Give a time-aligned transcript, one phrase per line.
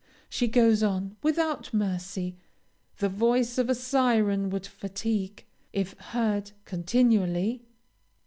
[0.29, 2.35] She goes on, without mercy;
[2.97, 7.61] the voice of a syren would fatigue, if heard continually.